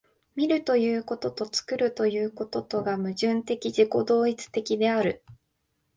[0.35, 5.23] 見るということと作るということとが矛盾的自己同一的である。